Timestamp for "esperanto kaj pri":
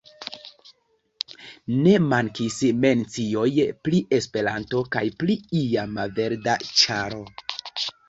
4.21-5.41